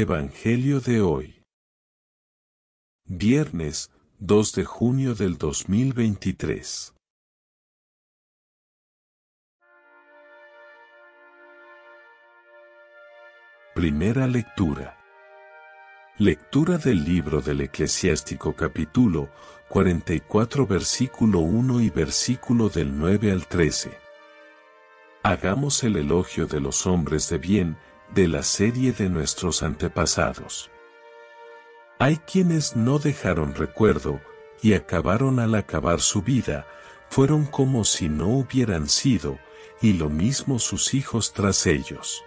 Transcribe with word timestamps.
Evangelio 0.00 0.78
de 0.78 1.00
hoy. 1.00 1.42
Viernes 3.04 3.90
2 4.20 4.52
de 4.52 4.64
junio 4.64 5.16
del 5.16 5.38
2023. 5.38 6.94
Primera 13.74 14.28
lectura. 14.28 14.96
Lectura 16.16 16.78
del 16.78 17.02
libro 17.02 17.40
del 17.40 17.62
Eclesiástico 17.62 18.54
capítulo 18.54 19.30
44 19.68 20.64
versículo 20.68 21.40
1 21.40 21.80
y 21.80 21.90
versículo 21.90 22.68
del 22.68 22.96
9 22.96 23.32
al 23.32 23.48
13. 23.48 23.98
Hagamos 25.24 25.82
el 25.82 25.96
elogio 25.96 26.46
de 26.46 26.60
los 26.60 26.86
hombres 26.86 27.28
de 27.30 27.38
bien, 27.38 27.76
de 28.14 28.28
la 28.28 28.42
serie 28.42 28.92
de 28.92 29.08
nuestros 29.08 29.62
antepasados. 29.62 30.70
Hay 31.98 32.16
quienes 32.18 32.76
no 32.76 32.98
dejaron 32.98 33.54
recuerdo, 33.54 34.20
y 34.62 34.74
acabaron 34.74 35.40
al 35.40 35.54
acabar 35.54 36.00
su 36.00 36.22
vida, 36.22 36.66
fueron 37.10 37.46
como 37.46 37.84
si 37.84 38.08
no 38.08 38.28
hubieran 38.28 38.88
sido, 38.88 39.38
y 39.80 39.94
lo 39.94 40.08
mismo 40.08 40.58
sus 40.58 40.94
hijos 40.94 41.32
tras 41.32 41.66
ellos. 41.66 42.24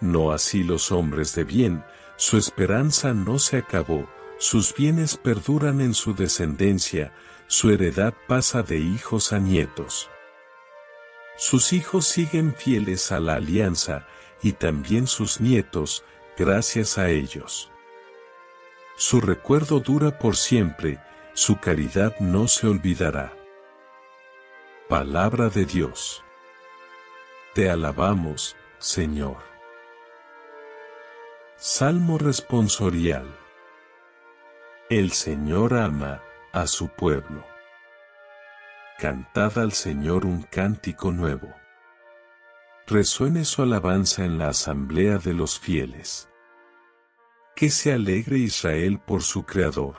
No 0.00 0.32
así 0.32 0.62
los 0.62 0.92
hombres 0.92 1.34
de 1.34 1.44
bien, 1.44 1.84
su 2.16 2.36
esperanza 2.36 3.14
no 3.14 3.38
se 3.38 3.58
acabó, 3.58 4.08
sus 4.38 4.74
bienes 4.74 5.16
perduran 5.16 5.80
en 5.80 5.94
su 5.94 6.14
descendencia, 6.14 7.12
su 7.46 7.70
heredad 7.70 8.14
pasa 8.26 8.62
de 8.62 8.78
hijos 8.78 9.32
a 9.32 9.38
nietos. 9.38 10.10
Sus 11.38 11.72
hijos 11.72 12.06
siguen 12.06 12.54
fieles 12.54 13.12
a 13.12 13.20
la 13.20 13.34
alianza, 13.34 14.06
y 14.42 14.52
también 14.52 15.06
sus 15.06 15.40
nietos, 15.40 16.04
gracias 16.36 16.98
a 16.98 17.08
ellos. 17.08 17.70
Su 18.96 19.20
recuerdo 19.20 19.80
dura 19.80 20.18
por 20.18 20.36
siempre, 20.36 20.98
su 21.34 21.58
caridad 21.58 22.14
no 22.20 22.48
se 22.48 22.66
olvidará. 22.66 23.32
Palabra 24.88 25.48
de 25.48 25.64
Dios. 25.64 26.24
Te 27.54 27.70
alabamos, 27.70 28.56
Señor. 28.78 29.38
Salmo 31.56 32.18
responsorial. 32.18 33.26
El 34.88 35.12
Señor 35.12 35.74
ama 35.74 36.22
a 36.52 36.66
su 36.66 36.88
pueblo. 36.88 37.44
Cantad 38.98 39.58
al 39.58 39.72
Señor 39.72 40.24
un 40.24 40.42
cántico 40.42 41.12
nuevo 41.12 41.52
resuene 42.88 43.44
su 43.44 43.62
alabanza 43.62 44.24
en 44.24 44.38
la 44.38 44.48
asamblea 44.50 45.18
de 45.18 45.32
los 45.32 45.58
fieles. 45.58 46.28
Que 47.56 47.68
se 47.70 47.92
alegre 47.92 48.38
Israel 48.38 49.00
por 49.00 49.22
su 49.22 49.44
Creador. 49.44 49.96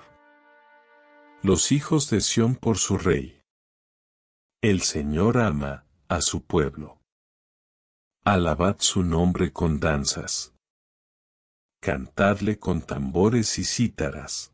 Los 1.44 1.74
hijos 1.74 2.10
de 2.10 2.22
Sión 2.22 2.56
por 2.56 2.78
su 2.78 2.98
Rey. 2.98 3.42
El 4.62 4.82
Señor 4.82 5.38
ama 5.38 5.86
a 6.08 6.22
su 6.22 6.46
pueblo. 6.46 7.02
Alabad 8.24 8.78
su 8.80 9.04
nombre 9.04 9.52
con 9.52 9.82
danzas. 9.82 10.56
Cantadle 11.82 12.58
con 12.58 12.82
tambores 12.82 13.60
y 13.60 13.66
cítaras. 13.66 14.54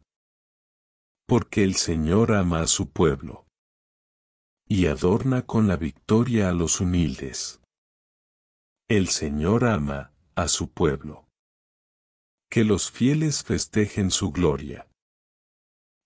Porque 1.27 1.63
el 1.63 1.75
Señor 1.75 2.33
ama 2.33 2.61
a 2.61 2.67
su 2.67 2.89
pueblo. 2.89 3.45
Y 4.67 4.87
adorna 4.87 5.43
con 5.43 5.67
la 5.67 5.77
victoria 5.77 6.49
a 6.49 6.53
los 6.53 6.81
humildes. 6.81 7.62
El 8.89 9.07
Señor 9.07 9.63
ama 9.63 10.11
a 10.35 10.49
su 10.49 10.69
pueblo. 10.69 11.25
Que 12.51 12.65
los 12.65 12.91
fieles 12.91 13.41
festejen 13.41 14.11
su 14.11 14.31
gloria. 14.31 14.89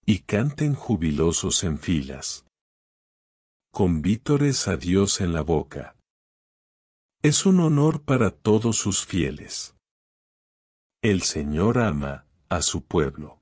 Y 0.05 0.19
canten 0.19 0.75
jubilosos 0.75 1.63
en 1.63 1.79
filas. 1.79 2.45
Con 3.73 4.03
vítores 4.03 4.67
a 4.67 4.77
Dios 4.77 5.21
en 5.21 5.33
la 5.33 5.41
boca. 5.41 5.95
Es 7.23 7.47
un 7.47 7.61
honor 7.61 8.03
para 8.03 8.29
todos 8.29 8.77
sus 8.77 9.07
fieles. 9.07 9.75
El 11.01 11.23
Señor 11.23 11.79
ama 11.79 12.27
a 12.47 12.61
su 12.61 12.85
pueblo. 12.85 13.41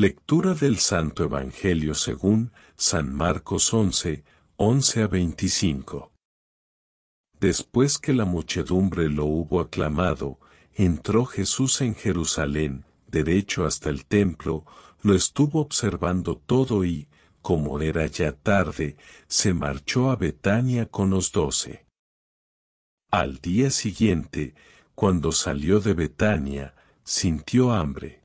Lectura 0.00 0.54
del 0.54 0.78
Santo 0.78 1.24
Evangelio 1.24 1.94
según 1.94 2.52
San 2.74 3.14
Marcos 3.14 3.74
11, 3.74 4.24
11 4.56 5.02
a 5.02 5.06
25. 5.06 6.12
Después 7.38 7.98
que 7.98 8.14
la 8.14 8.24
muchedumbre 8.24 9.10
lo 9.10 9.26
hubo 9.26 9.60
aclamado, 9.60 10.40
entró 10.72 11.26
Jesús 11.26 11.82
en 11.82 11.94
Jerusalén, 11.94 12.86
derecho 13.08 13.66
hasta 13.66 13.90
el 13.90 14.06
templo, 14.06 14.64
lo 15.02 15.14
estuvo 15.14 15.60
observando 15.60 16.38
todo 16.38 16.82
y, 16.86 17.10
como 17.42 17.78
era 17.78 18.06
ya 18.06 18.32
tarde, 18.32 18.96
se 19.28 19.52
marchó 19.52 20.10
a 20.10 20.16
Betania 20.16 20.86
con 20.86 21.10
los 21.10 21.30
doce. 21.30 21.84
Al 23.10 23.36
día 23.36 23.70
siguiente, 23.70 24.54
cuando 24.94 25.30
salió 25.30 25.78
de 25.78 25.92
Betania, 25.92 26.74
sintió 27.04 27.72
hambre. 27.72 28.19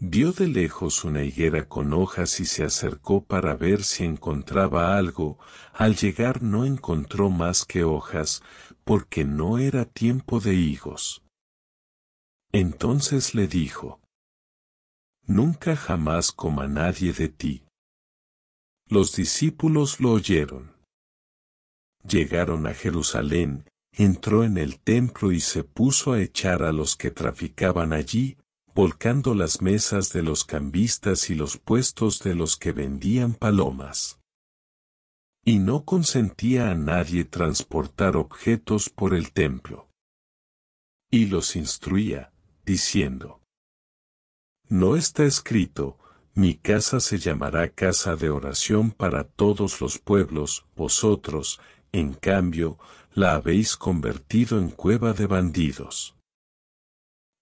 Vio 0.00 0.30
de 0.30 0.46
lejos 0.46 1.04
una 1.04 1.24
higuera 1.24 1.68
con 1.68 1.92
hojas 1.92 2.38
y 2.38 2.46
se 2.46 2.62
acercó 2.62 3.24
para 3.24 3.56
ver 3.56 3.82
si 3.82 4.04
encontraba 4.04 4.96
algo. 4.96 5.38
Al 5.72 5.96
llegar 5.96 6.40
no 6.40 6.64
encontró 6.64 7.30
más 7.30 7.64
que 7.64 7.82
hojas, 7.82 8.42
porque 8.84 9.24
no 9.24 9.58
era 9.58 9.84
tiempo 9.86 10.38
de 10.38 10.54
higos. 10.54 11.24
Entonces 12.52 13.34
le 13.34 13.48
dijo, 13.48 14.00
Nunca 15.26 15.74
jamás 15.74 16.30
coma 16.30 16.68
nadie 16.68 17.12
de 17.12 17.28
ti. 17.28 17.64
Los 18.88 19.16
discípulos 19.16 20.00
lo 20.00 20.12
oyeron. 20.12 20.72
Llegaron 22.08 22.68
a 22.68 22.72
Jerusalén, 22.72 23.64
entró 23.92 24.44
en 24.44 24.58
el 24.58 24.78
templo 24.78 25.32
y 25.32 25.40
se 25.40 25.64
puso 25.64 26.12
a 26.12 26.22
echar 26.22 26.62
a 26.62 26.72
los 26.72 26.96
que 26.96 27.10
traficaban 27.10 27.92
allí, 27.92 28.38
volcando 28.78 29.34
las 29.34 29.60
mesas 29.60 30.12
de 30.12 30.22
los 30.22 30.44
cambistas 30.44 31.30
y 31.30 31.34
los 31.34 31.56
puestos 31.56 32.20
de 32.20 32.36
los 32.36 32.56
que 32.56 32.70
vendían 32.70 33.34
palomas. 33.34 34.20
Y 35.44 35.58
no 35.58 35.84
consentía 35.84 36.70
a 36.70 36.76
nadie 36.76 37.24
transportar 37.24 38.16
objetos 38.16 38.88
por 38.88 39.14
el 39.14 39.32
templo. 39.32 39.88
Y 41.10 41.26
los 41.26 41.56
instruía, 41.56 42.30
diciendo, 42.64 43.40
No 44.68 44.94
está 44.94 45.24
escrito, 45.24 45.98
mi 46.34 46.54
casa 46.54 47.00
se 47.00 47.18
llamará 47.18 47.70
casa 47.70 48.14
de 48.14 48.30
oración 48.30 48.92
para 48.92 49.24
todos 49.24 49.80
los 49.80 49.98
pueblos, 49.98 50.66
vosotros, 50.76 51.60
en 51.90 52.14
cambio, 52.14 52.78
la 53.12 53.34
habéis 53.34 53.76
convertido 53.76 54.56
en 54.56 54.70
cueva 54.70 55.14
de 55.14 55.26
bandidos. 55.26 56.14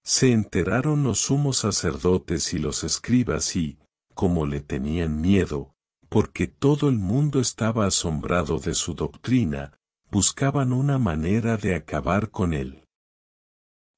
Se 0.07 0.31
enteraron 0.31 1.03
los 1.03 1.19
sumos 1.19 1.57
sacerdotes 1.57 2.55
y 2.55 2.59
los 2.61 2.85
escribas 2.85 3.57
y, 3.57 3.81
como 4.15 4.47
le 4.47 4.61
tenían 4.61 5.21
miedo, 5.21 5.75
porque 6.09 6.47
todo 6.47 6.89
el 6.89 6.97
mundo 6.97 7.41
estaba 7.41 7.87
asombrado 7.87 8.61
de 8.61 8.75
su 8.75 8.95
doctrina, 8.95 9.81
buscaban 10.13 10.73
una 10.73 11.01
manera 11.01 11.57
de 11.57 11.75
acabar 11.75 12.31
con 12.31 12.55
él. 12.55 12.85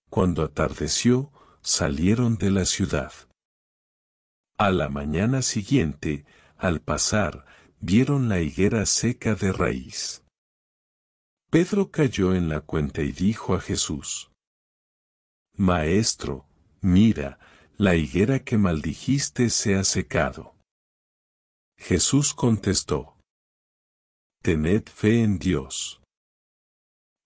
Cuando 0.08 0.43
atardeció, 0.43 1.31
salieron 1.60 2.38
de 2.38 2.52
la 2.52 2.64
ciudad. 2.64 3.12
A 4.56 4.70
la 4.70 4.88
mañana 4.88 5.43
siguiente, 5.43 6.25
al 6.56 6.81
pasar, 6.81 7.44
vieron 7.81 8.31
la 8.31 8.40
higuera 8.40 8.87
seca 8.87 9.34
de 9.34 9.52
raíz. 9.52 10.25
Pedro 11.50 11.90
cayó 11.90 12.34
en 12.34 12.49
la 12.49 12.62
cuenta 12.62 13.02
y 13.02 13.12
dijo 13.12 13.55
a 13.55 13.60
Jesús, 13.60 14.31
Maestro, 15.60 16.46
mira, 16.81 17.40
la 17.78 17.96
higuera 17.96 18.38
que 18.38 18.56
maldijiste 18.56 19.50
se 19.50 19.75
ha 19.75 19.82
secado. 19.82 20.55
Jesús 21.76 22.32
contestó, 22.32 23.16
tened 24.40 24.84
fe 24.88 25.25
en 25.25 25.40
Dios. 25.40 26.00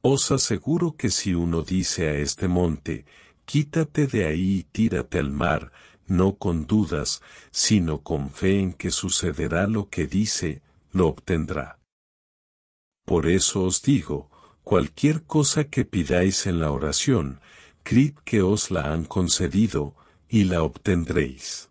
Os 0.02 0.30
aseguro 0.32 0.96
que 0.96 1.10
si 1.10 1.34
uno 1.34 1.60
dice 1.60 2.08
a 2.08 2.14
este 2.14 2.48
monte, 2.48 3.04
quítate 3.44 4.06
de 4.06 4.24
ahí 4.24 4.60
y 4.60 4.62
tírate 4.62 5.18
al 5.18 5.30
mar, 5.30 5.70
no 6.06 6.36
con 6.36 6.66
dudas, 6.66 7.20
sino 7.50 8.02
con 8.02 8.30
fe 8.30 8.60
en 8.60 8.72
que 8.72 8.90
sucederá 8.90 9.66
lo 9.66 9.90
que 9.90 10.06
dice, 10.06 10.62
lo 10.90 11.08
obtendrá. 11.08 11.78
Por 13.04 13.26
eso 13.26 13.64
os 13.64 13.82
digo, 13.82 14.30
cualquier 14.62 15.24
cosa 15.24 15.64
que 15.64 15.84
pidáis 15.84 16.46
en 16.46 16.60
la 16.60 16.72
oración, 16.72 17.42
creed 17.82 18.14
que 18.24 18.42
os 18.42 18.70
la 18.70 18.92
han 18.92 19.04
concedido, 19.04 19.94
y 20.28 20.44
la 20.44 20.62
obtendréis. 20.62 21.70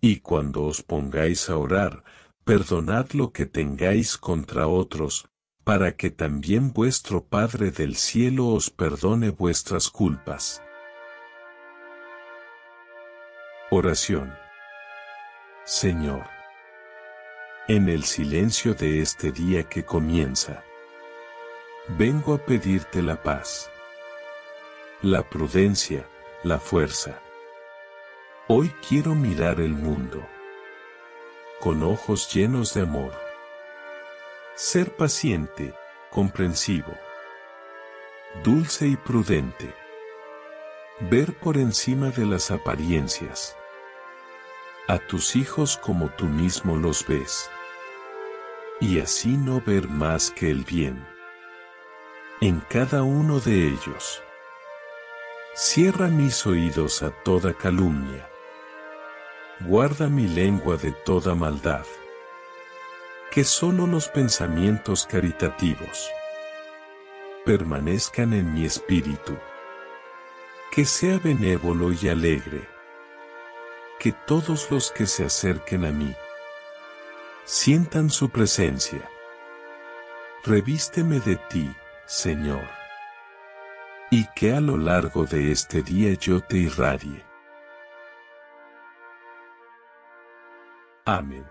Y 0.00 0.20
cuando 0.20 0.64
os 0.64 0.82
pongáis 0.82 1.48
a 1.50 1.56
orar, 1.56 2.04
perdonad 2.44 3.10
lo 3.12 3.32
que 3.32 3.46
tengáis 3.46 4.16
contra 4.16 4.66
otros, 4.66 5.28
para 5.64 5.96
que 5.96 6.10
también 6.10 6.72
vuestro 6.72 7.24
Padre 7.24 7.70
del 7.70 7.94
cielo 7.94 8.48
os 8.48 8.70
perdone 8.70 9.30
vuestras 9.30 9.90
culpas. 9.90 10.62
Oración 13.70 14.32
Señor, 15.66 16.24
en 17.68 17.90
el 17.90 18.04
silencio 18.04 18.72
de 18.72 19.02
este 19.02 19.30
día 19.30 19.64
que 19.64 19.84
comienza, 19.84 20.64
vengo 21.98 22.32
a 22.32 22.38
pedirte 22.38 23.02
la 23.02 23.22
paz, 23.22 23.70
la 25.02 25.22
prudencia, 25.22 26.08
la 26.42 26.58
fuerza. 26.58 27.22
Hoy 28.48 28.74
quiero 28.88 29.14
mirar 29.14 29.60
el 29.60 29.70
mundo 29.70 30.26
con 31.60 31.84
ojos 31.84 32.34
llenos 32.34 32.74
de 32.74 32.82
amor. 32.82 33.12
Ser 34.56 34.96
paciente, 34.96 35.72
comprensivo, 36.10 36.92
dulce 38.42 38.88
y 38.88 38.96
prudente. 38.96 39.72
Ver 40.98 41.32
por 41.34 41.58
encima 41.58 42.10
de 42.10 42.26
las 42.26 42.50
apariencias. 42.50 43.56
A 44.88 44.98
tus 44.98 45.36
hijos 45.36 45.76
como 45.76 46.08
tú 46.08 46.24
mismo 46.24 46.76
los 46.76 47.06
ves. 47.06 47.48
Y 48.80 48.98
así 48.98 49.36
no 49.36 49.60
ver 49.60 49.88
más 49.88 50.32
que 50.32 50.50
el 50.50 50.64
bien. 50.64 51.06
En 52.40 52.58
cada 52.68 53.04
uno 53.04 53.38
de 53.38 53.68
ellos. 53.68 54.24
Cierra 55.70 56.08
mis 56.08 56.46
oídos 56.46 57.02
a 57.02 57.10
toda 57.10 57.52
calumnia 57.52 58.26
guarda 59.60 60.08
mi 60.08 60.26
lengua 60.26 60.78
de 60.78 60.92
toda 60.92 61.34
maldad. 61.34 61.84
Que 63.30 63.44
solo 63.44 63.86
los 63.86 64.08
pensamientos 64.08 65.04
caritativos 65.04 66.08
permanezcan 67.44 68.32
en 68.32 68.54
mi 68.54 68.64
espíritu. 68.64 69.36
Que 70.72 70.86
sea 70.86 71.18
benévolo 71.18 71.92
y 71.92 72.08
alegre. 72.08 72.66
Que 73.98 74.12
todos 74.12 74.70
los 74.70 74.90
que 74.90 75.04
se 75.04 75.26
acerquen 75.26 75.84
a 75.84 75.90
mí 75.90 76.14
sientan 77.44 78.08
su 78.08 78.30
presencia. 78.30 79.06
Revísteme 80.44 81.20
de 81.20 81.36
ti, 81.36 81.70
Señor. 82.06 82.77
Y 84.10 84.24
que 84.34 84.54
a 84.54 84.60
lo 84.60 84.76
largo 84.76 85.24
de 85.24 85.52
este 85.52 85.82
día 85.82 86.14
yo 86.14 86.40
te 86.40 86.56
irradie. 86.56 87.24
Amén. 91.04 91.44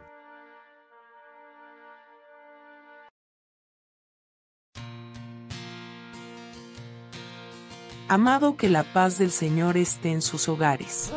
Amado 8.10 8.56
que 8.56 8.70
la 8.70 8.84
paz 8.84 9.18
del 9.18 9.32
Señor 9.32 9.76
esté 9.76 10.12
en 10.12 10.22
sus 10.22 10.48
hogares. 10.48 11.12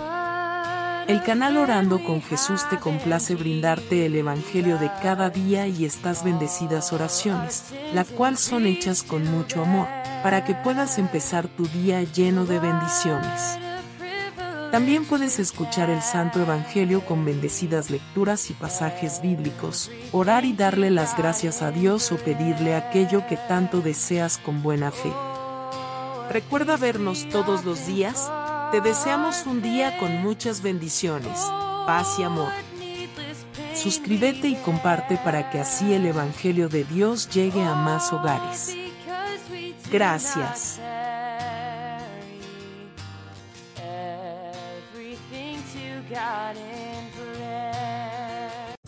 El 1.07 1.23
canal 1.23 1.57
Orando 1.57 2.03
con 2.05 2.21
Jesús 2.21 2.69
te 2.69 2.79
complace 2.79 3.35
brindarte 3.35 4.07
el 4.07 4.17
Evangelio 4.17 4.77
de 4.77 4.91
cada 5.03 5.31
día 5.31 5.67
y 5.67 5.85
estas 5.85 6.25
bendecidas 6.25 6.93
oraciones, 6.93 7.73
la 7.95 8.05
cual 8.05 8.37
son 8.37 8.67
hechas 8.67 9.03
con 9.03 9.25
mucho 9.25 9.63
amor, 9.63 9.87
para 10.23 10.45
que 10.45 10.55
puedas 10.55 10.99
empezar 10.99 11.49
tu 11.49 11.67
día 11.67 12.03
lleno 12.03 12.45
de 12.45 12.59
bendiciones. 12.59 13.59
También 14.71 15.05
puedes 15.05 15.41
escuchar 15.41 15.91
el 15.91 16.01
Santo 16.01 16.41
Evangelio 16.41 17.05
con 17.05 17.25
bendecidas 17.25 17.91
lecturas 17.91 18.51
y 18.51 18.55
pasajes 18.55 19.21
bíblicos, 19.21 19.91
orar 20.13 20.45
y 20.45 20.53
darle 20.53 20.91
las 20.91 21.17
gracias 21.17 21.61
a 21.61 21.73
Dios 21.73 22.13
o 22.13 22.17
pedirle 22.17 22.77
aquello 22.77 23.27
que 23.27 23.37
tanto 23.37 23.81
deseas 23.81 24.39
con 24.39 24.63
buena 24.63 24.93
fe. 24.93 25.13
Recuerda 26.31 26.77
vernos 26.77 27.29
todos 27.31 27.65
los 27.65 27.89
días. 27.89 28.31
Te 28.71 28.81
deseamos 28.81 29.45
un 29.47 29.61
día 29.61 29.99
con 29.99 30.23
muchas 30.23 30.63
bendiciones, 30.63 31.41
paz 31.85 32.21
y 32.21 32.23
amor. 32.23 32.53
Suscríbete 33.75 34.47
y 34.47 34.55
comparte 34.57 35.17
para 35.17 35.51
que 35.51 35.59
así 35.59 35.93
el 35.93 36.07
Evangelio 36.07 36.69
de 36.69 36.85
Dios 36.85 37.29
llegue 37.29 37.65
a 37.65 37.75
más 37.75 38.13
hogares. 38.13 38.77
Gracias. 39.91 40.80